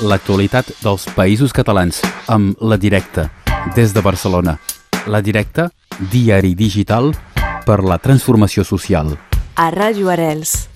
l'actualitat 0.00 0.70
dels 0.80 1.04
països 1.16 1.52
catalans 1.52 2.00
amb 2.28 2.56
La 2.60 2.78
Directa, 2.80 3.28
des 3.76 3.92
de 3.92 4.00
Barcelona. 4.00 4.56
La 5.06 5.20
Directa, 5.20 5.68
diari 6.12 6.54
digital 6.54 7.12
per 7.66 7.80
la 7.84 7.98
transformació 7.98 8.64
social. 8.64 9.12
A 9.56 9.70
Ràdio 9.74 10.08
Arels. 10.12 10.68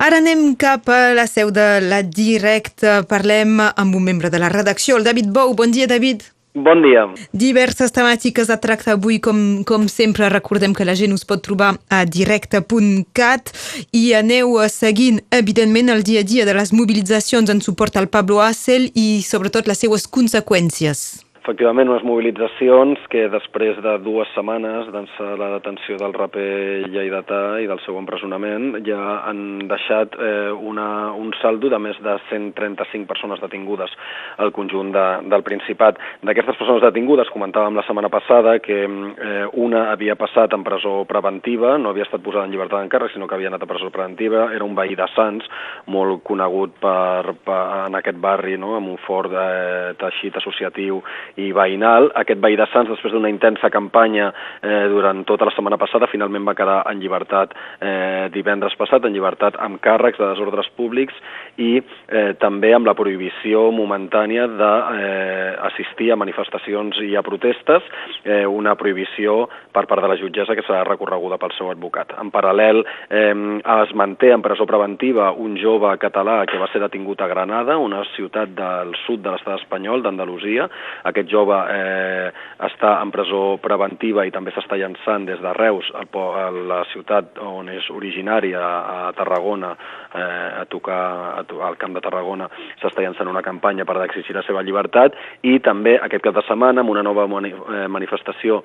Ara 0.00 0.16
anem 0.22 0.54
cap 0.56 0.88
a 0.88 1.12
la 1.12 1.26
seu 1.28 1.50
de 1.52 1.80
La 1.84 2.00
Directa. 2.02 3.02
Parlem 3.08 3.60
amb 3.60 3.94
un 3.94 4.04
membre 4.04 4.30
de 4.32 4.40
la 4.40 4.48
redacció, 4.48 4.96
el 4.96 5.04
David 5.04 5.28
Bou. 5.28 5.52
Bon 5.54 5.70
dia, 5.70 5.86
David. 5.86 6.24
Bon 6.52 6.82
dia. 6.82 7.04
Diverses 7.30 7.92
temàtiques 7.94 8.48
a 8.50 8.56
tractar 8.58 8.96
avui, 8.96 9.20
com, 9.22 9.62
com 9.62 9.86
sempre. 9.86 10.26
Recordem 10.32 10.74
que 10.74 10.86
la 10.86 10.96
gent 10.98 11.14
us 11.14 11.22
pot 11.22 11.44
trobar 11.46 11.76
a 11.86 12.02
directe.cat 12.02 13.54
i 13.94 14.10
aneu 14.18 14.58
seguint, 14.66 15.22
evidentment, 15.30 15.94
el 15.94 16.02
dia 16.02 16.26
a 16.26 16.26
dia 16.26 16.48
de 16.48 16.58
les 16.58 16.74
mobilitzacions 16.74 17.54
en 17.54 17.62
suport 17.62 17.94
al 17.96 18.10
Pablo 18.10 18.42
Hassel 18.42 18.90
i, 18.98 19.22
sobretot, 19.22 19.70
les 19.70 19.78
seues 19.78 20.10
conseqüències. 20.10 21.29
Efectivament, 21.40 21.88
unes 21.88 22.02
mobilitzacions 22.04 23.00
que 23.08 23.22
després 23.32 23.78
de 23.80 23.94
dues 24.04 24.28
setmanes 24.34 24.90
d'ençà 24.92 25.30
la 25.40 25.46
detenció 25.54 25.96
del 25.96 26.12
raper 26.12 26.90
lleidatà 26.92 27.56
i 27.64 27.68
del 27.70 27.80
seu 27.80 27.96
empresonament 27.96 28.74
ja 28.84 28.98
han 29.24 29.62
deixat 29.70 30.18
eh, 30.20 30.50
una, 30.52 31.14
un 31.16 31.32
saldo 31.40 31.70
de 31.72 31.78
més 31.80 31.96
de 32.04 32.18
135 32.28 33.08
persones 33.08 33.40
detingudes 33.40 33.94
al 34.36 34.52
conjunt 34.52 34.92
de, 34.92 35.04
del 35.32 35.44
Principat. 35.46 35.96
D'aquestes 36.28 36.58
persones 36.60 36.84
detingudes 36.84 37.32
comentàvem 37.32 37.80
la 37.80 37.86
setmana 37.88 38.12
passada 38.12 38.58
que 38.60 38.82
eh, 38.84 39.48
una 39.64 39.86
havia 39.94 40.18
passat 40.20 40.52
en 40.52 40.66
presó 40.66 41.06
preventiva, 41.08 41.78
no 41.80 41.94
havia 41.94 42.04
estat 42.04 42.20
posada 42.20 42.44
en 42.44 42.52
llibertat 42.52 42.84
d'encàrrec, 42.84 43.14
sinó 43.14 43.24
que 43.24 43.38
havia 43.38 43.48
anat 43.48 43.64
a 43.64 43.70
presó 43.70 43.88
preventiva, 43.88 44.50
era 44.52 44.68
un 44.68 44.76
veí 44.76 44.92
de 44.92 45.08
Sants, 45.16 45.48
molt 45.88 46.20
conegut 46.28 46.76
per, 46.84 47.32
per, 47.48 47.64
en 47.88 47.96
aquest 47.96 48.20
barri, 48.20 48.60
no? 48.60 48.76
amb 48.76 48.92
un 48.92 49.00
fort 49.08 49.32
eh, 49.32 49.96
teixit 50.04 50.36
associatiu 50.44 51.00
i 51.36 51.50
veïnal. 51.56 52.10
Aquest 52.18 52.40
veí 52.42 52.56
de 52.58 52.66
Sants, 52.72 52.90
després 52.90 53.14
d'una 53.14 53.30
intensa 53.30 53.70
campanya 53.70 54.30
eh, 54.62 54.86
durant 54.90 55.22
tota 55.28 55.46
la 55.48 55.54
setmana 55.54 55.78
passada, 55.80 56.10
finalment 56.10 56.46
va 56.48 56.56
quedar 56.58 56.80
en 56.90 57.00
llibertat 57.02 57.54
eh, 57.80 58.28
divendres 58.34 58.76
passat, 58.80 59.04
en 59.04 59.14
llibertat 59.14 59.58
amb 59.62 59.80
càrrecs 59.82 60.18
de 60.20 60.30
desordres 60.32 60.70
públics 60.76 61.14
i 61.60 61.76
eh, 61.78 62.32
també 62.40 62.72
amb 62.74 62.88
la 62.88 62.96
prohibició 62.98 63.68
momentània 63.74 64.46
d'assistir 64.50 66.10
eh, 66.10 66.14
a 66.14 66.18
manifestacions 66.20 67.00
i 67.06 67.14
a 67.16 67.24
protestes, 67.26 67.86
eh, 68.24 68.44
una 68.46 68.76
prohibició 68.80 69.44
per 69.72 69.86
part 69.90 70.02
de 70.02 70.10
la 70.10 70.18
jutgessa 70.20 70.56
que 70.58 70.64
serà 70.66 70.82
recorreguda 70.88 71.38
pel 71.40 71.54
seu 71.56 71.70
advocat. 71.72 72.14
En 72.20 72.32
paral·lel 72.34 72.82
eh, 72.82 73.34
es 73.80 73.94
manté 73.94 74.32
en 74.34 74.42
presó 74.44 74.66
preventiva 74.68 75.30
un 75.32 75.56
jove 75.60 75.92
català 76.02 76.40
que 76.48 76.58
va 76.60 76.68
ser 76.72 76.82
detingut 76.82 77.20
a 77.20 77.28
Granada, 77.30 77.78
una 77.78 78.02
ciutat 78.16 78.54
del 78.56 78.94
sud 79.04 79.22
de 79.24 79.34
l'estat 79.34 79.60
espanyol, 79.60 80.02
d'Andalusia. 80.04 80.68
Aquest 81.10 81.29
jove 81.30 81.56
eh, 81.72 82.28
està 82.66 82.96
en 83.00 83.12
presó 83.14 83.56
preventiva 83.62 84.26
i 84.26 84.34
també 84.34 84.52
s'està 84.54 84.78
llançant 84.80 85.26
des 85.28 85.40
de 85.40 85.52
Reus, 85.56 85.88
a, 85.94 86.04
la 86.50 86.82
ciutat 86.92 87.38
on 87.44 87.70
és 87.72 87.88
originari, 87.94 88.52
a, 88.54 89.12
Tarragona, 89.16 89.72
eh, 90.14 90.60
a 90.62 90.64
tocar 90.70 91.00
a, 91.40 91.44
al 91.70 91.78
Camp 91.80 91.96
de 91.96 92.04
Tarragona, 92.04 92.50
s'està 92.82 93.04
llançant 93.04 93.30
una 93.30 93.44
campanya 93.46 93.86
per 93.88 94.00
exigir 94.04 94.36
la 94.36 94.44
seva 94.46 94.62
llibertat 94.66 95.16
i 95.42 95.58
també 95.64 95.96
aquest 95.98 96.24
cap 96.26 96.36
de 96.36 96.46
setmana 96.48 96.84
amb 96.84 96.92
una 96.92 97.06
nova 97.06 97.26
mani 97.30 97.54
eh, 97.54 97.86
manifestació 97.88 98.62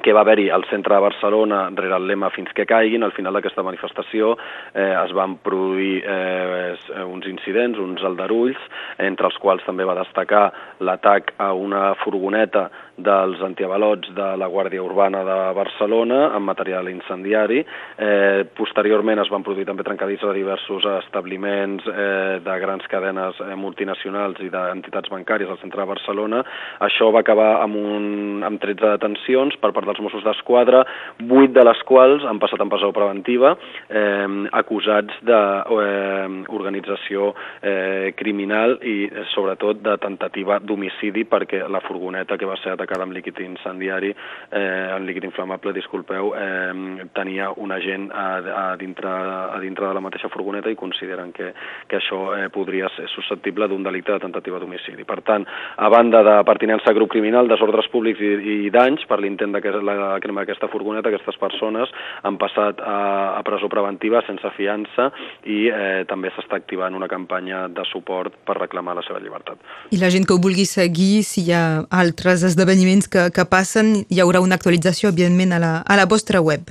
que 0.00 0.12
va 0.12 0.22
haver-hi 0.24 0.48
al 0.50 0.64
centre 0.70 0.94
de 0.94 1.04
Barcelona 1.04 1.66
rere 1.74 1.96
el 1.96 2.06
lema 2.06 2.30
Fins 2.30 2.52
que 2.56 2.66
caiguin. 2.66 3.04
Al 3.04 3.12
final 3.12 3.36
d'aquesta 3.36 3.64
manifestació 3.66 4.36
eh, 4.74 4.92
es 4.96 5.12
van 5.16 5.36
produir 5.44 6.02
eh, 6.06 7.04
uns 7.04 7.28
incidents, 7.28 7.78
uns 7.78 8.04
aldarulls, 8.06 8.60
entre 8.98 9.28
els 9.28 9.36
quals 9.42 9.64
també 9.66 9.84
va 9.84 9.98
destacar 9.98 10.46
l'atac 10.80 11.34
a 11.38 11.52
una 11.52 11.92
furgoneta 12.00 12.70
dels 13.02 13.40
antiavalots 13.40 14.10
de 14.14 14.26
la 14.36 14.48
Guàrdia 14.52 14.82
Urbana 14.84 15.22
de 15.24 15.36
Barcelona 15.56 16.18
amb 16.36 16.46
material 16.46 16.88
incendiari. 16.90 17.62
Eh, 17.96 18.44
posteriorment 18.56 19.22
es 19.22 19.30
van 19.32 19.44
produir 19.44 19.66
també 19.68 19.84
trencadissos 19.86 20.30
a 20.30 20.36
diversos 20.36 20.86
establiments 20.98 21.86
eh, 21.88 22.40
de 22.44 22.58
grans 22.60 22.86
cadenes 22.92 23.40
eh, 23.40 23.54
multinacionals 23.56 24.40
i 24.44 24.50
d'entitats 24.52 25.12
bancàries 25.12 25.50
al 25.50 25.60
centre 25.62 25.82
de 25.82 25.88
Barcelona. 25.88 26.42
Això 26.84 27.10
va 27.14 27.24
acabar 27.24 27.50
amb, 27.62 27.76
un, 27.76 28.42
amb 28.46 28.60
13 28.62 28.96
detencions 28.96 29.56
per 29.62 29.72
part 29.72 29.81
dels 29.86 30.02
Mossos 30.04 30.24
d'Esquadra, 30.26 30.80
8 31.22 31.52
de 31.54 31.64
les 31.66 31.80
quals 31.88 32.22
han 32.28 32.40
passat 32.42 32.60
en 32.62 32.70
presó 32.72 32.88
preventiva, 32.94 33.50
eh, 33.88 34.28
acusats 34.62 35.12
d'organització 35.26 37.20
eh, 37.32 37.36
eh, 37.72 38.12
criminal 38.16 38.78
i 38.82 39.06
eh, 39.06 39.24
sobretot 39.34 39.82
de 39.84 39.96
tentativa 40.02 40.58
d'homicidi 40.62 41.24
perquè 41.28 41.62
la 41.68 41.82
furgoneta 41.84 42.38
que 42.38 42.48
va 42.48 42.56
ser 42.60 42.74
atacada 42.74 43.06
amb 43.06 43.14
líquid 43.16 43.38
incendiari, 43.44 44.12
eh, 44.50 44.92
amb 44.96 45.06
líquid 45.08 45.24
inflamable, 45.28 45.74
disculpeu, 45.76 46.32
eh, 46.36 47.08
tenia 47.16 47.50
un 47.56 47.72
agent 47.72 48.10
a, 48.12 48.26
a, 48.38 48.64
dintre, 48.80 49.08
a 49.08 49.58
dintre 49.62 49.88
de 49.88 49.94
la 49.94 50.04
mateixa 50.04 50.30
furgoneta 50.32 50.70
i 50.70 50.78
consideren 50.78 51.32
que, 51.36 51.52
que 51.88 51.98
això 51.98 52.20
eh, 52.36 52.48
podria 52.54 52.90
ser 52.96 53.08
susceptible 53.12 53.68
d'un 53.68 53.84
delicte 53.86 54.14
de 54.14 54.24
tentativa 54.24 54.60
d'homicidi. 54.60 55.06
Per 55.08 55.20
tant, 55.26 55.46
a 55.76 55.90
banda 55.92 56.22
de 56.26 56.36
pertinença 56.48 56.90
a 56.90 56.96
grup 56.96 57.12
criminal, 57.12 57.50
desordres 57.50 57.88
públics 57.92 58.22
i, 58.22 58.66
i 58.66 58.72
danys 58.74 59.06
per 59.08 59.20
l'intent 59.22 59.54
de 59.54 59.62
la 59.80 60.18
crema 60.22 60.42
d'aquesta 60.42 60.68
furgoneta, 60.72 61.08
aquestes 61.08 61.38
persones 61.40 61.92
han 62.22 62.36
passat 62.40 62.80
a, 62.84 63.38
a 63.38 63.42
presó 63.46 63.70
preventiva 63.72 64.22
sense 64.26 64.52
fiança 64.56 65.10
i 65.48 65.66
eh, 65.72 66.02
també 66.10 66.32
s'està 66.34 66.58
activant 66.60 66.96
una 66.98 67.08
campanya 67.10 67.64
de 67.72 67.86
suport 67.90 68.36
per 68.46 68.58
reclamar 68.60 68.96
la 68.98 69.06
seva 69.06 69.22
llibertat. 69.22 69.62
I 69.94 70.00
la 70.02 70.12
gent 70.12 70.28
que 70.28 70.36
ho 70.36 70.42
vulgui 70.42 70.66
seguir, 70.68 71.22
si 71.26 71.46
hi 71.46 71.56
ha 71.56 71.64
altres 72.02 72.44
esdeveniments 72.52 73.08
que, 73.08 73.30
que 73.34 73.48
passen, 73.48 74.02
hi 74.10 74.20
haurà 74.22 74.42
una 74.44 74.60
actualització, 74.60 75.12
evidentment, 75.14 75.56
a 75.56 75.62
la, 75.62 75.72
a 75.82 75.98
la 75.98 76.06
vostra 76.10 76.42
web. 76.44 76.70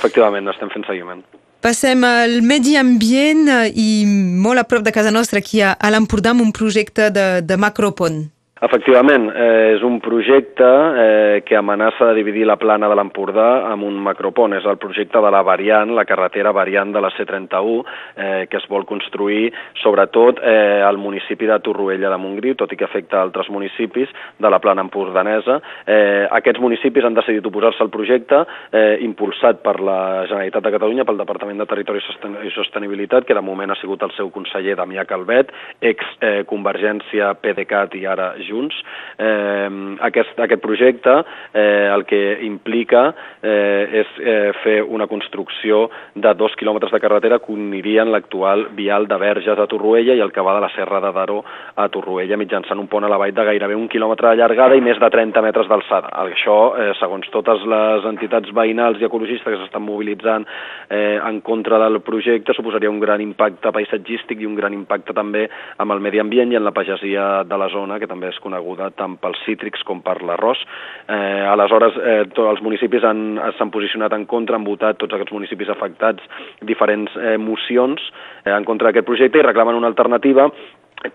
Efectivament, 0.00 0.48
estem 0.50 0.72
fent 0.72 0.86
seguiment. 0.88 1.22
Passem 1.60 2.00
al 2.08 2.38
medi 2.40 2.72
ambient 2.80 3.44
i 3.76 4.06
molt 4.08 4.62
a 4.62 4.64
prop 4.64 4.84
de 4.86 4.94
casa 4.96 5.12
nostra, 5.12 5.42
aquí 5.44 5.60
a, 5.60 5.74
a 5.76 5.90
l'Empordà, 5.92 6.32
amb 6.32 6.46
un 6.46 6.54
projecte 6.56 7.10
de, 7.12 7.26
de 7.44 7.58
macropont. 7.60 8.22
Efectivament, 8.60 9.30
eh, 9.32 9.72
és 9.72 9.82
un 9.82 9.94
projecte 10.04 10.66
eh, 10.68 11.42
que 11.48 11.56
amenaça 11.56 12.10
de 12.10 12.18
dividir 12.18 12.42
la 12.44 12.58
plana 12.60 12.90
de 12.92 12.96
l'Empordà 12.98 13.46
amb 13.70 13.86
un 13.88 13.94
macropont. 14.04 14.52
És 14.52 14.66
el 14.68 14.76
projecte 14.76 15.22
de 15.24 15.30
la 15.32 15.40
variant, 15.40 15.94
la 15.96 16.04
carretera 16.04 16.52
variant 16.52 16.92
de 16.92 17.00
la 17.00 17.08
C31, 17.14 17.78
eh, 18.20 18.44
que 18.50 18.58
es 18.60 18.66
vol 18.68 18.84
construir 18.84 19.48
sobretot 19.80 20.42
eh, 20.44 20.82
al 20.84 21.00
municipi 21.00 21.48
de 21.48 21.56
Torroella 21.64 22.10
de 22.12 22.18
Montgrí, 22.20 22.52
tot 22.60 22.74
i 22.74 22.76
que 22.76 22.84
afecta 22.84 23.22
altres 23.22 23.48
municipis 23.48 24.12
de 24.36 24.50
la 24.52 24.60
plana 24.60 24.84
empordanesa. 24.84 25.56
Eh, 25.86 26.28
aquests 26.28 26.60
municipis 26.60 27.08
han 27.08 27.16
decidit 27.16 27.48
oposar-se 27.48 27.80
al 27.80 27.88
projecte, 27.88 28.42
eh, 28.76 28.98
impulsat 29.08 29.64
per 29.64 29.78
la 29.80 30.26
Generalitat 30.26 30.68
de 30.68 30.74
Catalunya, 30.76 31.08
pel 31.08 31.22
Departament 31.22 31.64
de 31.64 31.68
Territori 31.72 32.04
i 32.44 32.52
Sostenibilitat, 32.52 33.24
que 33.24 33.40
de 33.40 33.40
moment 33.40 33.72
ha 33.72 33.80
sigut 33.80 34.04
el 34.04 34.12
seu 34.20 34.28
conseller 34.28 34.76
Damià 34.76 35.08
Calvet, 35.08 35.48
ex-Convergència, 35.80 37.32
eh, 37.32 37.40
PDeCAT 37.40 37.96
i 37.96 38.04
ara 38.04 38.34
junts. 38.50 38.76
Eh, 39.18 39.70
aquest, 40.10 40.38
aquest 40.38 40.62
projecte 40.62 41.16
eh, 41.54 41.88
el 41.94 42.04
que 42.08 42.20
implica 42.46 43.06
eh, 43.42 44.02
és 44.02 44.14
eh, 44.20 44.52
fer 44.64 44.80
una 44.82 45.06
construcció 45.10 45.86
de 46.14 46.34
dos 46.34 46.54
quilòmetres 46.58 46.92
de 46.92 47.00
carretera 47.02 47.40
que 47.40 47.52
unirien 47.54 48.10
l'actual 48.12 48.68
vial 48.76 49.06
de 49.08 49.18
Verges 49.20 49.58
a 49.58 49.68
Torroella 49.70 50.16
i 50.16 50.22
el 50.24 50.32
que 50.32 50.44
va 50.44 50.56
de 50.56 50.64
la 50.64 50.72
Serra 50.74 51.00
de 51.00 51.12
Daró 51.14 51.40
a 51.76 51.88
Torroella 51.92 52.38
mitjançant 52.40 52.80
un 52.80 52.88
pont 52.90 53.04
a 53.06 53.10
la 53.10 53.18
vall 53.20 53.34
de 53.34 53.46
gairebé 53.46 53.76
un 53.76 53.88
quilòmetre 53.90 54.32
de 54.32 54.40
llargada 54.40 54.76
i 54.76 54.84
més 54.84 54.98
de 55.00 55.10
30 55.10 55.42
metres 55.44 55.68
d'alçada. 55.70 56.10
Això, 56.24 56.58
eh, 56.76 56.90
segons 57.00 57.28
totes 57.34 57.64
les 57.68 58.06
entitats 58.10 58.52
veïnals 58.56 59.00
i 59.00 59.08
ecologistes 59.08 59.46
que 59.46 59.60
s'estan 59.60 59.84
mobilitzant 59.86 60.46
eh, 60.88 61.18
en 61.22 61.40
contra 61.46 61.78
del 61.82 62.00
projecte, 62.06 62.54
suposaria 62.56 62.90
un 62.90 63.00
gran 63.00 63.20
impacte 63.20 63.72
paisatgístic 63.72 64.40
i 64.40 64.48
un 64.48 64.56
gran 64.58 64.74
impacte 64.74 65.14
també 65.16 65.46
amb 65.78 65.92
el 65.94 66.00
medi 66.00 66.20
ambient 66.20 66.52
i 66.52 66.58
en 66.58 66.66
la 66.66 66.74
pagesia 66.76 67.44
de 67.44 67.60
la 67.60 67.68
zona, 67.72 67.98
que 67.98 68.08
també 68.10 68.30
és 68.30 68.39
coneguda 68.42 68.90
tant 68.96 69.16
pels 69.20 69.40
cítrics 69.46 69.84
com 69.86 70.02
per 70.04 70.18
l'arròs. 70.22 70.64
Eh, 71.06 71.46
aleshores, 71.52 71.96
eh, 72.00 72.24
tots 72.34 72.48
els 72.54 72.64
municipis 72.64 73.04
s'han 73.04 73.72
posicionat 73.74 74.16
en 74.16 74.26
contra, 74.26 74.56
han 74.56 74.66
votat 74.66 74.98
tots 74.98 75.14
aquests 75.14 75.34
municipis 75.36 75.70
afectats 75.72 76.24
diferents 76.60 77.16
eh, 77.16 77.36
mocions 77.38 78.02
eh, 78.44 78.52
en 78.52 78.64
contra 78.68 78.90
d'aquest 78.90 79.08
projecte 79.08 79.40
i 79.40 79.46
reclamen 79.46 79.78
una 79.78 79.90
alternativa 79.90 80.50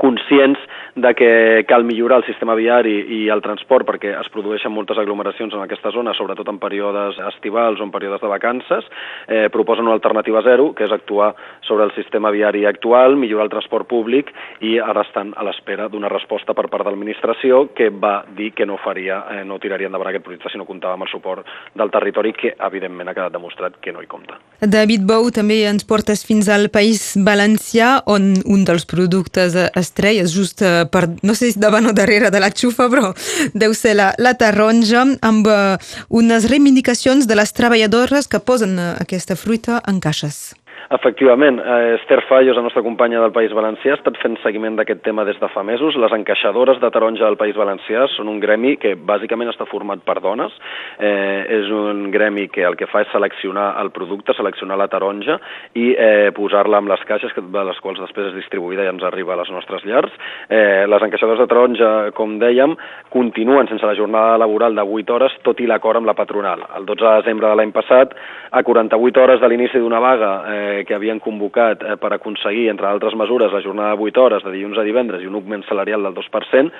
conscients 0.02 0.60
de 0.96 1.14
que 1.14 1.66
cal 1.68 1.84
millorar 1.84 2.22
el 2.22 2.26
sistema 2.26 2.56
viari 2.56 2.96
i 3.18 3.20
el 3.30 3.42
transport 3.44 3.86
perquè 3.88 4.14
es 4.16 4.30
produeixen 4.32 4.72
moltes 4.72 4.98
aglomeracions 4.98 5.54
en 5.54 5.64
aquesta 5.66 5.92
zona, 5.92 6.14
sobretot 6.16 6.48
en 6.48 6.60
períodes 6.60 7.20
estivals 7.34 7.82
o 7.82 7.84
en 7.84 7.92
períodes 7.92 8.22
de 8.24 8.32
vacances, 8.32 8.88
eh, 9.28 9.50
proposen 9.52 9.86
una 9.86 9.98
alternativa 9.98 10.42
zero, 10.42 10.72
que 10.74 10.86
és 10.86 10.92
actuar 10.96 11.34
sobre 11.68 11.84
el 11.84 11.92
sistema 11.96 12.32
viari 12.32 12.66
actual, 12.66 13.18
millorar 13.20 13.50
el 13.50 13.52
transport 13.52 13.90
públic 13.92 14.32
i 14.62 14.78
ara 14.80 15.04
estan 15.04 15.34
a 15.36 15.44
l'espera 15.44 15.90
d'una 15.92 16.10
resposta 16.10 16.56
per 16.56 16.70
part 16.70 16.86
de 16.86 16.94
l'administració 16.94 17.74
que 17.76 17.90
va 17.90 18.24
dir 18.38 18.54
que 18.56 18.66
no 18.66 18.78
faria, 18.78 19.26
eh, 19.32 19.44
no 19.44 19.60
tiraria 19.60 19.92
endavant 19.92 20.14
aquest 20.14 20.24
projecte 20.24 20.54
si 20.54 20.58
no 20.58 20.66
comptava 20.66 20.96
amb 20.96 21.04
el 21.04 21.12
suport 21.12 21.46
del 21.76 21.92
territori, 21.92 22.32
que 22.34 22.56
evidentment 22.56 23.10
ha 23.10 23.18
quedat 23.18 23.36
demostrat 23.36 23.76
que 23.82 23.92
no 23.92 24.02
hi 24.02 24.08
compta. 24.08 24.40
David 24.62 25.04
Bou, 25.04 25.28
també 25.36 25.66
ens 25.68 25.84
portes 25.84 26.24
fins 26.26 26.48
al 26.48 26.70
País 26.72 27.18
Valencià, 27.20 28.00
on 28.08 28.32
un 28.46 28.64
dels 28.64 28.88
productes 28.88 29.58
estrelles 29.76 30.32
just 30.32 30.64
per, 30.92 31.08
no 31.22 31.36
sé 31.38 31.52
si 31.52 31.62
davant 31.62 31.90
o 31.90 31.94
darrere 31.96 32.32
de 32.34 32.42
la 32.42 32.52
xufa, 32.52 32.90
però 32.92 33.14
deu 33.54 33.74
ser 33.78 33.96
la, 34.00 34.12
la 34.18 34.36
taronja, 34.40 35.06
amb 35.26 35.48
uh, 35.48 35.78
unes 36.10 36.50
reivindicacions 36.52 37.28
de 37.30 37.38
les 37.38 37.56
treballadores 37.56 38.28
que 38.28 38.42
posen 38.44 38.78
uh, 38.80 38.94
aquesta 39.02 39.38
fruita 39.40 39.82
en 39.88 40.02
caixes. 40.04 40.56
Efectivament, 40.90 41.60
eh, 41.60 41.96
Esther 42.00 42.22
Fallos, 42.30 42.56
la 42.56 42.62
nostra 42.62 42.84
companya 42.84 43.20
del 43.20 43.32
País 43.32 43.52
Valencià, 43.52 43.96
ha 43.96 43.98
estat 43.98 44.20
fent 44.22 44.36
seguiment 44.44 44.76
d'aquest 44.78 45.02
tema 45.02 45.24
des 45.26 45.40
de 45.42 45.48
fa 45.50 45.64
mesos. 45.64 45.96
Les 45.98 46.14
encaixadores 46.14 46.80
de 46.80 46.92
taronja 46.94 47.26
del 47.26 47.38
País 47.38 47.56
Valencià 47.58 48.06
són 48.14 48.30
un 48.30 48.40
gremi 48.40 48.76
que 48.78 48.94
bàsicament 48.96 49.50
està 49.50 49.66
format 49.66 50.04
per 50.06 50.20
dones. 50.22 50.54
Eh, 51.00 51.46
és 51.58 51.72
un 51.74 52.12
gremi 52.14 52.48
que 52.50 52.62
el 52.62 52.78
que 52.78 52.86
fa 52.86 53.02
és 53.02 53.10
seleccionar 53.12 53.82
el 53.82 53.90
producte, 53.90 54.36
seleccionar 54.38 54.78
la 54.78 54.88
taronja 54.88 55.40
i 55.74 55.96
eh, 55.98 56.30
posar-la 56.38 56.78
amb 56.78 56.94
les 56.94 57.02
caixes, 57.10 57.34
que, 57.34 57.42
de 57.42 57.66
les 57.66 57.82
quals 57.82 58.04
després 58.04 58.30
és 58.30 58.38
distribuïda 58.38 58.86
i 58.86 58.92
ens 58.94 59.04
arriba 59.04 59.34
a 59.34 59.40
les 59.42 59.50
nostres 59.50 59.86
llars. 59.90 60.14
Eh, 60.50 60.86
les 60.86 61.08
encaixadores 61.10 61.42
de 61.42 61.50
taronja, 61.50 61.92
com 62.14 62.38
dèiem, 62.38 62.78
continuen 63.10 63.72
sense 63.72 63.86
la 63.90 63.98
jornada 63.98 64.38
laboral 64.38 64.78
de 64.78 64.86
8 64.86 65.18
hores, 65.18 65.40
tot 65.42 65.60
i 65.66 65.66
l'acord 65.66 65.98
amb 65.98 66.14
la 66.14 66.18
patronal. 66.18 66.62
El 66.78 66.86
12 66.86 67.02
de 67.02 67.18
desembre 67.24 67.50
de 67.50 67.58
l'any 67.58 67.74
passat, 67.74 68.14
a 68.52 68.62
48 68.64 69.22
hores 69.24 69.42
de 69.42 69.50
l'inici 69.50 69.82
d'una 69.82 70.00
vaga 70.00 70.32
eh, 70.46 70.75
que 70.84 70.96
havien 70.96 71.22
convocat 71.24 71.84
eh, 71.84 71.96
per 72.02 72.12
aconseguir, 72.14 72.68
entre 72.70 72.90
altres 72.90 73.16
mesures, 73.16 73.54
la 73.54 73.62
jornada 73.64 73.96
de 73.96 74.10
8 74.10 74.22
hores 74.22 74.44
de 74.44 74.52
dilluns 74.52 74.78
a 74.78 74.84
divendres 74.84 75.24
i 75.24 75.30
un 75.30 75.38
augment 75.40 75.64
salarial 75.70 76.04
del 76.04 76.16
2%, 76.18 76.72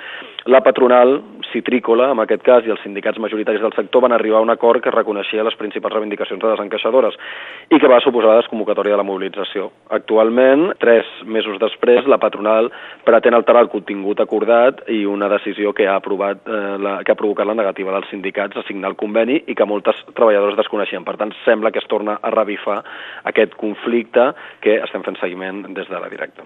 la 0.52 0.60
patronal 0.60 1.16
citrícola, 1.52 2.10
en 2.12 2.20
aquest 2.22 2.44
cas, 2.44 2.66
i 2.66 2.72
els 2.74 2.82
sindicats 2.84 3.18
majoritaris 3.22 3.62
del 3.64 3.74
sector 3.76 4.04
van 4.04 4.12
arribar 4.12 4.42
a 4.42 4.44
un 4.44 4.52
acord 4.52 4.82
que 4.84 4.92
reconeixia 4.92 5.44
les 5.46 5.56
principals 5.56 5.94
reivindicacions 5.94 6.42
de 6.42 6.50
les 6.50 6.62
encaixadores 6.66 7.16
i 7.70 7.80
que 7.80 7.90
va 7.90 8.02
suposar 8.04 8.34
la 8.34 8.42
desconvocatòria 8.42 8.94
de 8.94 9.00
la 9.00 9.06
mobilització. 9.06 9.70
Actualment, 9.96 10.68
tres 10.82 11.08
mesos 11.24 11.58
després, 11.62 12.06
la 12.06 12.20
patronal 12.22 12.70
pretén 13.06 13.34
alterar 13.34 13.64
el 13.64 13.72
contingut 13.72 14.20
acordat 14.20 14.82
i 14.92 15.04
una 15.06 15.30
decisió 15.32 15.72
que 15.72 15.88
ha, 15.88 15.96
aprovat, 15.96 16.44
eh, 16.46 16.76
la, 16.82 16.98
que 17.06 17.14
ha 17.14 17.18
provocat 17.18 17.48
la 17.48 17.56
negativa 17.58 17.94
dels 17.94 18.10
sindicats 18.12 18.58
a 18.58 18.66
signar 18.68 18.92
el 18.92 19.00
conveni 19.00 19.40
i 19.46 19.56
que 19.56 19.68
moltes 19.68 20.02
treballadores 20.12 20.58
desconeixien. 20.58 21.06
Per 21.06 21.16
tant, 21.16 21.32
sembla 21.44 21.72
que 21.72 21.82
es 21.82 21.90
torna 21.90 22.18
a 22.20 22.34
revifar 22.34 22.82
aquest 23.30 23.54
conflicte 23.56 23.85
conflicte 23.86 24.32
que 24.62 24.80
estem 24.82 25.02
fent 25.06 25.18
seguiment 25.22 25.62
des 25.74 25.88
de 25.88 25.98
la 25.98 26.08
directa. 26.10 26.44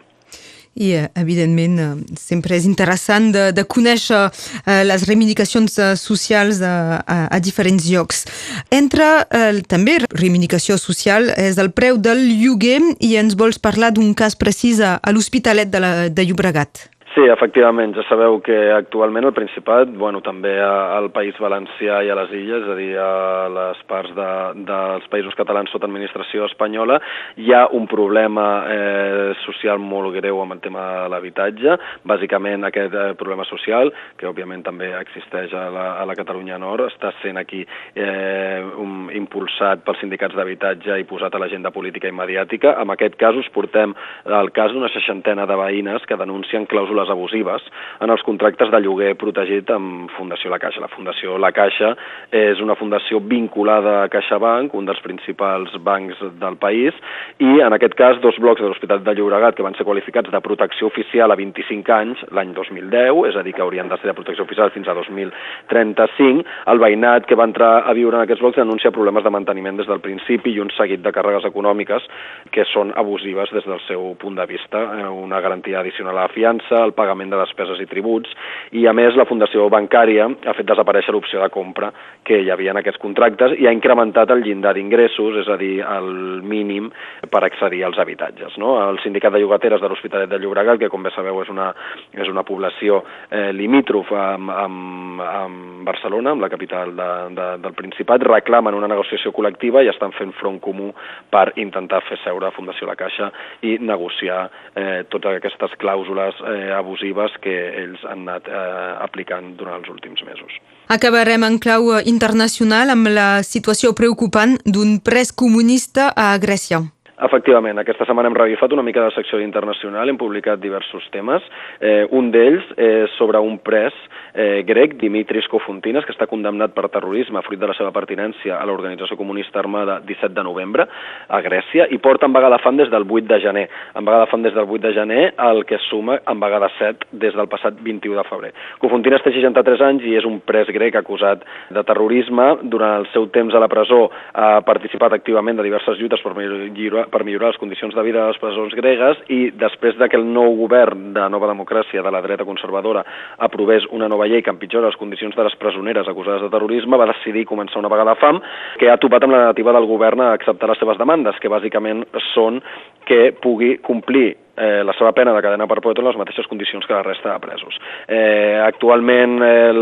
I, 0.74 0.92
eh, 0.94 1.08
evidentment, 1.16 1.78
eh, 1.80 2.16
sempre 2.16 2.54
és 2.54 2.64
interessant 2.64 3.32
de, 3.34 3.50
de 3.50 3.64
conèixer 3.66 4.20
eh, 4.30 4.84
les 4.86 5.06
reivindicacions 5.08 5.74
socials 5.98 6.60
a, 6.62 7.02
a, 7.02 7.16
a 7.26 7.40
diferents 7.42 7.88
llocs. 7.90 8.22
Entre 8.70 9.08
eh, 9.26 9.60
també 9.66 9.98
reivindicació 10.14 10.78
social 10.78 11.32
és 11.34 11.58
el 11.58 11.72
preu 11.74 11.98
del 11.98 12.22
lloguer 12.38 12.78
i 13.00 13.16
ens 13.18 13.34
vols 13.34 13.58
parlar 13.58 13.90
d'un 13.96 14.14
cas 14.14 14.38
precís 14.38 14.78
a, 14.78 15.00
a 15.02 15.10
l'Hospitalet 15.10 15.74
de, 15.74 15.82
la, 15.82 15.92
de 16.08 16.28
Llobregat. 16.28 16.86
Sí, 17.20 17.26
efectivament, 17.28 17.92
ja 17.92 18.00
sabeu 18.08 18.38
que 18.40 18.54
actualment 18.72 19.26
el 19.28 19.34
Principat, 19.36 19.90
bueno, 19.92 20.22
també 20.24 20.54
al 20.64 21.10
País 21.12 21.36
Valencià 21.36 21.98
i 22.00 22.08
a 22.08 22.14
les 22.16 22.30
Illes, 22.32 22.62
és 22.62 22.70
a 22.72 22.76
dir, 22.78 22.94
a 22.96 23.48
les 23.52 23.82
parts 23.90 24.14
de, 24.16 24.28
dels 24.64 25.04
països 25.12 25.36
catalans 25.36 25.68
sota 25.68 25.84
administració 25.84 26.46
espanyola, 26.48 26.96
hi 27.36 27.52
ha 27.52 27.66
un 27.76 27.84
problema 27.90 28.44
eh, 28.72 29.34
social 29.42 29.82
molt 29.84 30.14
greu 30.14 30.40
amb 30.40 30.56
el 30.56 30.62
tema 30.64 30.86
de 31.02 31.10
l'habitatge, 31.12 31.74
bàsicament 32.08 32.64
aquest 32.70 32.96
eh, 32.96 33.10
problema 33.20 33.44
social, 33.50 33.92
que 34.16 34.30
òbviament 34.30 34.64
també 34.70 34.88
existeix 35.02 35.52
a 35.52 35.66
la, 35.74 35.86
a 36.00 36.08
la 36.08 36.16
Catalunya 36.16 36.56
Nord, 36.62 36.86
està 36.88 37.12
sent 37.20 37.36
aquí 37.42 37.66
eh, 37.66 38.64
un, 38.80 39.10
impulsat 39.20 39.84
pels 39.84 40.00
sindicats 40.00 40.38
d'habitatge 40.40 40.96
i 40.96 41.08
posat 41.12 41.36
a 41.36 41.44
l'agenda 41.44 41.74
política 41.76 42.08
i 42.08 42.16
mediàtica. 42.16 42.78
En 42.80 42.96
aquest 42.96 43.20
cas 43.20 43.36
us 43.36 43.52
portem 43.52 43.92
el 44.24 44.52
cas 44.56 44.72
d'una 44.72 44.88
seixantena 44.96 45.44
de 45.44 45.60
veïnes 45.66 46.08
que 46.08 46.16
denuncien 46.24 46.64
clàusules 46.70 47.09
abusives 47.10 47.66
en 48.00 48.10
els 48.10 48.22
contractes 48.26 48.70
de 48.72 48.80
lloguer 48.80 49.14
protegit 49.20 49.70
amb 49.74 50.10
Fundació 50.16 50.50
La 50.50 50.60
Caixa. 50.62 50.80
La 50.80 50.92
Fundació 50.92 51.36
La 51.38 51.52
Caixa 51.52 51.94
és 52.30 52.60
una 52.62 52.76
fundació 52.78 53.20
vinculada 53.20 54.00
a 54.04 54.08
CaixaBank, 54.12 54.74
un 54.74 54.88
dels 54.88 55.02
principals 55.04 55.74
bancs 55.84 56.20
del 56.40 56.56
país, 56.62 56.96
i 57.38 57.60
en 57.60 57.76
aquest 57.76 57.96
cas 57.98 58.20
dos 58.24 58.38
blocs 58.40 58.62
de 58.62 58.70
l'Hospital 58.70 59.02
de 59.04 59.14
Llobregat 59.18 59.56
que 59.56 59.66
van 59.66 59.76
ser 59.78 59.86
qualificats 59.88 60.30
de 60.32 60.40
protecció 60.44 60.88
oficial 60.88 61.32
a 61.32 61.38
25 61.38 61.94
anys 61.96 62.24
l'any 62.36 62.54
2010, 62.56 63.24
és 63.30 63.36
a 63.36 63.44
dir, 63.46 63.54
que 63.56 63.64
haurien 63.64 63.88
de 63.90 63.98
ser 64.00 64.10
de 64.10 64.16
protecció 64.16 64.46
oficial 64.46 64.72
fins 64.74 64.88
a 64.88 64.94
2035, 64.96 66.46
el 66.72 66.82
veïnat 66.82 67.26
que 67.26 67.38
va 67.38 67.48
entrar 67.48 67.72
a 67.84 67.94
viure 67.96 68.16
en 68.16 68.24
aquests 68.24 68.42
blocs 68.42 68.60
denuncia 68.60 68.94
problemes 68.94 69.24
de 69.24 69.34
manteniment 69.34 69.80
des 69.80 69.88
del 69.90 70.02
principi 70.04 70.54
i 70.54 70.62
un 70.62 70.70
seguit 70.76 71.02
de 71.04 71.12
càrregues 71.14 71.46
econòmiques 71.48 72.06
que 72.54 72.66
són 72.72 72.92
abusives 72.96 73.52
des 73.54 73.66
del 73.66 73.80
seu 73.86 74.14
punt 74.20 74.38
de 74.38 74.46
vista, 74.46 74.82
eh, 74.98 75.08
una 75.08 75.40
garantia 75.40 75.80
addicional 75.80 76.16
a 76.16 76.26
la 76.26 76.34
fiança, 76.34 76.84
el 76.84 76.92
pagament 77.00 77.32
de 77.32 77.40
despeses 77.40 77.80
i 77.80 77.88
tributs, 77.90 78.36
i 78.76 78.86
a 78.86 78.94
més 78.96 79.16
la 79.18 79.26
Fundació 79.28 79.68
Bancària 79.72 80.28
ha 80.28 80.56
fet 80.56 80.68
desaparèixer 80.68 81.14
l'opció 81.16 81.40
de 81.42 81.50
compra 81.52 81.90
que 82.26 82.38
hi 82.42 82.50
havia 82.52 82.74
en 82.74 82.80
aquests 82.82 83.00
contractes 83.02 83.56
i 83.58 83.66
ha 83.66 83.74
incrementat 83.74 84.30
el 84.34 84.44
llindar 84.44 84.74
d'ingressos, 84.76 85.40
és 85.42 85.48
a 85.50 85.56
dir, 85.60 85.80
el 85.80 86.10
mínim 86.46 86.90
per 87.32 87.42
accedir 87.46 87.82
als 87.86 87.98
habitatges. 87.98 88.56
No? 88.60 88.76
El 88.84 89.00
sindicat 89.04 89.34
de 89.34 89.40
llogateres 89.42 89.80
de 89.80 89.90
l'Hospitalet 89.90 90.30
de 90.30 90.38
Llobregat, 90.40 90.80
que 90.80 90.90
com 90.92 91.02
bé 91.02 91.12
sabeu 91.14 91.40
és 91.42 91.50
una, 91.52 91.70
és 92.12 92.28
una 92.30 92.44
població 92.46 93.02
eh, 93.30 93.50
limítrof 93.56 94.12
amb, 94.16 94.52
amb, 94.52 95.24
amb 95.24 95.88
Barcelona, 95.88 96.34
amb 96.34 96.44
la 96.44 96.50
capital 96.52 96.94
de, 96.96 97.10
de, 97.36 97.48
del 97.64 97.76
Principat, 97.78 98.24
reclamen 98.26 98.76
una 98.76 98.90
negociació 98.90 99.32
col·lectiva 99.36 99.84
i 99.84 99.90
estan 99.92 100.14
fent 100.16 100.34
front 100.38 100.60
comú 100.62 100.90
per 101.32 101.50
intentar 101.62 102.02
fer 102.08 102.20
seure 102.24 102.52
Fundació 102.56 102.88
La 102.88 102.98
Caixa 102.98 103.30
i 103.66 103.76
negociar 103.80 104.42
eh, 104.74 105.02
totes 105.12 105.38
aquestes 105.38 105.76
clàusules 105.80 106.40
eh, 106.44 106.70
abusives 106.80 107.36
que 107.44 107.54
ells 107.84 108.02
han 108.08 108.26
anat 108.26 108.48
eh, 108.48 108.60
aplicant 109.04 109.54
durant 109.60 109.80
els 109.80 109.92
últims 109.92 110.24
mesos. 110.26 110.56
Acabarem 110.90 111.44
en 111.46 111.60
clau 111.62 111.92
internacional 112.02 112.90
amb 112.90 113.12
la 113.14 113.28
situació 113.46 113.94
preocupant 113.94 114.56
d'un 114.66 114.98
pres 115.04 115.30
comunista 115.30 116.10
a 116.16 116.32
Grècia. 116.42 116.82
Efectivament, 117.20 117.76
aquesta 117.76 118.06
setmana 118.08 118.30
hem 118.30 118.36
revifat 118.38 118.72
una 118.72 118.84
mica 118.84 119.02
de 119.04 119.12
secció 119.12 119.40
internacional, 119.44 120.08
hem 120.08 120.16
publicat 120.16 120.60
diversos 120.60 121.04
temes. 121.12 121.44
Eh, 121.80 122.06
un 122.16 122.30
d'ells 122.32 122.64
és 122.80 123.12
sobre 123.18 123.42
un 123.44 123.58
pres 123.60 123.92
eh, 124.32 124.62
grec, 124.64 124.94
Dimitris 125.00 125.48
Kofontines, 125.52 126.06
que 126.08 126.14
està 126.14 126.24
condemnat 126.30 126.72
per 126.72 126.88
terrorisme 126.88 127.42
fruit 127.44 127.60
de 127.60 127.68
la 127.68 127.76
seva 127.76 127.92
pertinència 127.92 128.56
a 128.56 128.64
l'Organització 128.64 129.18
Comunista 129.20 129.60
Armada 129.60 129.98
17 130.06 130.32
de 130.32 130.44
novembre 130.46 130.86
a 131.28 131.42
Grècia 131.44 131.90
i 131.92 131.98
porta 132.00 132.24
en 132.24 132.32
vaga 132.32 132.48
de 132.54 132.60
fam 132.64 132.80
des 132.80 132.88
del 132.88 133.04
8 133.04 133.28
de 133.28 133.40
gener. 133.44 133.66
En 134.00 134.08
vaga 134.08 134.24
de 134.24 134.30
fam 134.32 134.46
des 134.46 134.56
del 134.56 134.64
8 134.64 134.86
de 134.86 134.94
gener, 134.96 135.20
el 135.50 135.64
que 135.68 135.80
suma 135.90 136.20
en 136.24 136.40
vaga 136.40 136.62
de 136.64 136.72
7 136.78 137.10
des 137.20 137.36
del 137.36 137.50
passat 137.52 137.76
21 137.84 138.16
de 138.16 138.26
febrer. 138.30 138.54
Kofontines 138.80 139.20
té 139.26 139.34
63 139.36 139.84
anys 139.90 140.08
i 140.08 140.16
és 140.16 140.24
un 140.24 140.40
pres 140.40 140.72
grec 140.72 140.96
acusat 140.96 141.44
de 141.68 141.84
terrorisme. 141.84 142.48
Durant 142.62 142.96
el 143.02 143.08
seu 143.12 143.28
temps 143.28 143.52
a 143.52 143.60
la 143.60 143.68
presó 143.68 144.06
ha 144.32 144.52
participat 144.64 145.20
activament 145.20 145.60
de 145.60 145.68
diverses 145.68 146.00
lluites 146.00 146.24
per 146.24 146.32
millorar, 146.38 147.09
per 147.12 147.24
millorar 147.26 147.52
les 147.52 147.60
condicions 147.60 147.94
de 147.94 148.04
vida 148.06 148.22
de 148.22 148.32
les 148.32 148.40
presons 148.42 148.74
gregues 148.78 149.20
i 149.28 149.40
després 149.50 149.98
de 150.00 150.08
que 150.08 150.18
el 150.18 150.26
nou 150.26 150.54
govern 150.58 151.10
de 151.16 151.28
Nova 151.32 151.50
Democràcia 151.50 152.02
de 152.02 152.12
la 152.14 152.22
dreta 152.24 152.46
conservadora 152.48 153.04
aprovés 153.38 153.86
una 153.90 154.08
nova 154.08 154.28
llei 154.30 154.42
que 154.42 154.52
empitjora 154.54 154.88
les 154.88 154.98
condicions 155.00 155.36
de 155.36 155.46
les 155.46 155.56
presoneres 155.60 156.08
acusades 156.08 156.42
de 156.42 156.52
terrorisme, 156.52 156.98
va 156.98 157.10
decidir 157.12 157.46
començar 157.48 157.80
una 157.82 157.92
vegada 157.92 158.16
fam 158.20 158.40
que 158.80 158.90
ha 158.90 158.98
topat 159.02 159.26
amb 159.26 159.36
la 159.36 159.44
negativa 159.46 159.74
del 159.76 159.88
govern 159.90 160.24
a 160.24 160.32
acceptar 160.38 160.70
les 160.70 160.78
seves 160.80 160.98
demandes, 160.98 161.38
que 161.40 161.52
bàsicament 161.52 162.06
són 162.32 162.62
que 163.08 163.30
pugui 163.42 163.76
complir 163.84 164.36
eh, 164.60 164.82
la 164.84 164.94
seva 164.98 165.14
pena 165.16 165.34
de 165.34 165.42
cadena 165.44 165.68
perpètua 165.70 166.04
en 166.04 166.10
les 166.10 166.20
mateixes 166.20 166.48
condicions 166.50 166.86
que 166.86 166.94
la 166.94 167.04
resta 167.06 167.32
de 167.32 167.42
presos. 167.42 167.78
Eh, 168.06 168.60
actualment 168.62 169.38
eh, 169.42 169.72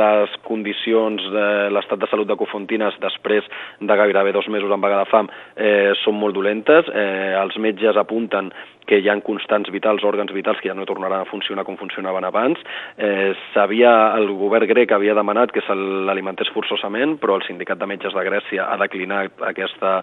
les 0.00 0.36
condicions 0.48 1.28
de 1.32 1.48
l'estat 1.76 2.00
de 2.00 2.08
salut 2.10 2.28
de 2.28 2.38
Cofontines 2.38 2.96
després 3.02 3.44
de 3.80 3.98
gairebé 4.02 4.32
dos 4.32 4.48
mesos 4.48 4.72
en 4.72 4.80
vaga 4.80 5.02
de 5.02 5.10
fam 5.10 5.28
eh, 5.56 5.92
són 6.04 6.18
molt 6.20 6.36
dolentes. 6.36 6.88
Eh, 6.92 7.34
els 7.36 7.60
metges 7.62 8.00
apunten 8.00 8.52
que 8.86 9.00
hi 9.02 9.08
ha 9.10 9.16
constants 9.26 9.70
vitals, 9.74 10.04
òrgans 10.06 10.32
vitals 10.34 10.60
que 10.62 10.70
ja 10.70 10.76
no 10.78 10.86
tornaran 10.86 11.24
a 11.24 11.28
funcionar 11.28 11.64
com 11.66 11.76
funcionaven 11.76 12.24
abans. 12.24 12.60
Eh, 12.96 13.34
sabia, 13.52 14.14
el 14.16 14.30
govern 14.38 14.68
grec 14.70 14.94
havia 14.94 15.16
demanat 15.18 15.52
que 15.52 15.64
se 15.66 15.74
l'alimentés 15.74 16.52
forçosament, 16.54 17.16
però 17.22 17.36
el 17.36 17.44
sindicat 17.48 17.80
de 17.82 17.90
metges 17.90 18.14
de 18.14 18.24
Grècia 18.26 18.68
ha 18.70 18.78
declinat 18.80 19.42
aquesta, 19.50 19.98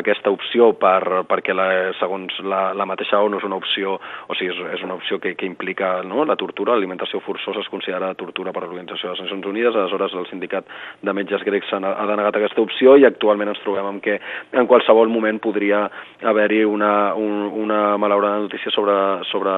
aquesta 0.00 0.32
opció 0.32 0.72
per, 0.80 1.24
perquè 1.28 1.54
la, 1.56 1.68
segons 2.00 2.40
la, 2.48 2.62
la 2.76 2.88
mateixa 2.88 3.20
ONU 3.20 3.38
és 3.38 3.48
una 3.52 3.60
opció, 3.60 3.98
o 4.28 4.36
sigui, 4.38 4.50
és, 4.52 4.60
és 4.78 4.84
una 4.86 4.96
opció 4.96 5.18
que, 5.20 5.34
que 5.36 5.46
implica 5.46 6.00
no, 6.06 6.24
la 6.28 6.36
tortura, 6.40 6.74
l'alimentació 6.74 7.20
forçosa 7.24 7.60
es 7.62 7.70
considera 7.72 8.12
tortura 8.18 8.52
per 8.54 8.64
l'Organització 8.64 9.10
de 9.10 9.14
les 9.14 9.24
Nacions 9.26 9.48
Unides, 9.52 9.76
aleshores 9.76 10.16
el 10.16 10.28
sindicat 10.30 10.68
de 11.02 11.14
metges 11.16 11.44
grecs 11.46 11.72
ha, 11.72 11.80
ha 11.92 12.08
denegat 12.08 12.40
aquesta 12.40 12.64
opció 12.64 12.96
i 12.96 13.06
actualment 13.08 13.52
ens 13.52 13.62
trobem 13.64 13.90
amb 13.90 14.04
que 14.04 14.18
en 14.18 14.68
qualsevol 14.70 15.12
moment 15.12 15.40
podria 15.42 15.84
haver-hi 16.32 16.62
una, 16.68 17.14
un, 17.18 17.46
una 17.64 17.82
malaurada 18.00 18.40
notícia 18.46 18.72
sobre, 18.74 18.94
sobre, 19.30 19.54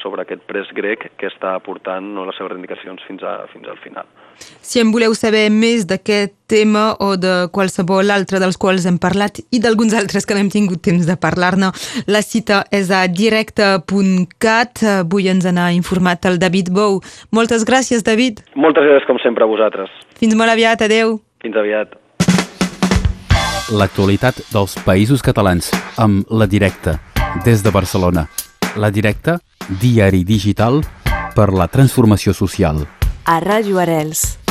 sobre 0.00 0.24
aquest 0.24 0.46
pres 0.48 0.70
grec 0.76 1.10
que 1.20 1.28
està 1.30 1.56
portant 1.64 2.14
no, 2.16 2.26
les 2.28 2.38
seves 2.38 2.54
reivindicacions 2.54 3.04
fins, 3.08 3.24
a, 3.26 3.42
fins 3.52 3.68
al 3.68 3.80
final. 3.84 4.08
Si 4.34 4.80
en 4.82 4.90
voleu 4.94 5.14
saber 5.14 5.46
més 5.52 5.84
d'aquest 5.86 6.34
tema 6.46 6.94
o 7.00 7.14
de 7.16 7.48
qualsevol 7.54 8.12
altre 8.14 8.40
dels 8.42 8.58
quals 8.60 8.86
hem 8.88 8.98
parlat 9.02 9.40
i 9.50 9.60
d'alguns 9.62 9.94
altres 10.00 10.26
que 10.26 10.36
no 10.36 10.42
hem 10.44 10.52
tingut 10.52 10.82
temps 10.84 11.06
de 11.08 11.16
parlar-ne, 11.20 11.72
la 12.06 12.22
cita 12.22 12.64
és 12.74 12.90
a 12.90 13.04
directe.cat. 13.08 14.84
Avui 15.00 15.28
ens 15.32 15.46
n'ha 15.46 15.70
informat 15.76 16.26
el 16.30 16.38
David 16.38 16.70
Bou. 16.74 17.00
Moltes 17.32 17.66
gràcies, 17.68 18.04
David. 18.04 18.44
Moltes 18.54 18.84
gràcies, 18.86 19.08
com 19.08 19.20
sempre, 19.22 19.44
a 19.44 19.50
vosaltres. 19.50 19.92
Fins 20.20 20.36
molt 20.36 20.52
aviat. 20.52 20.84
Adeu. 20.84 21.18
Fins 21.42 21.56
aviat. 21.56 21.96
L'actualitat 23.72 24.42
dels 24.52 24.76
països 24.84 25.24
catalans 25.24 25.70
amb 25.96 26.28
La 26.28 26.44
Directa, 26.44 26.98
des 27.46 27.64
de 27.64 27.72
Barcelona. 27.72 28.26
La 28.76 28.90
Directa, 28.92 29.38
diari 29.80 30.20
digital 30.24 30.82
per 31.34 31.48
la 31.56 31.68
transformació 31.72 32.36
social. 32.36 32.84
A 33.24 33.40
Ràdio 33.40 33.80
Arels. 33.80 34.43